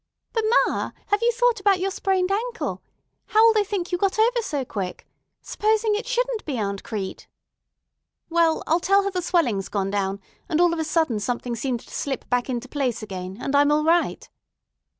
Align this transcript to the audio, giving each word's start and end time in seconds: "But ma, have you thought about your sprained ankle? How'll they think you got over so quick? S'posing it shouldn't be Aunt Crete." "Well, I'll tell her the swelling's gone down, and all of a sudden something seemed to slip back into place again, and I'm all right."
"But 0.33 0.43
ma, 0.65 0.89
have 1.09 1.21
you 1.21 1.31
thought 1.31 1.59
about 1.59 1.79
your 1.79 1.91
sprained 1.91 2.31
ankle? 2.31 2.81
How'll 3.27 3.53
they 3.53 3.63
think 3.63 3.91
you 3.91 3.99
got 3.99 4.17
over 4.17 4.41
so 4.41 4.65
quick? 4.65 5.05
S'posing 5.43 5.93
it 5.93 6.07
shouldn't 6.07 6.43
be 6.43 6.57
Aunt 6.57 6.83
Crete." 6.83 7.27
"Well, 8.27 8.63
I'll 8.65 8.79
tell 8.79 9.03
her 9.03 9.11
the 9.11 9.21
swelling's 9.21 9.69
gone 9.69 9.91
down, 9.91 10.19
and 10.49 10.59
all 10.59 10.73
of 10.73 10.79
a 10.79 10.83
sudden 10.83 11.19
something 11.19 11.55
seemed 11.55 11.81
to 11.81 11.93
slip 11.93 12.27
back 12.31 12.49
into 12.49 12.67
place 12.67 13.03
again, 13.03 13.37
and 13.39 13.55
I'm 13.55 13.71
all 13.71 13.83
right." 13.83 14.27